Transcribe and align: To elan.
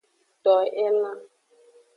To 0.43 0.53
elan. 0.85 1.19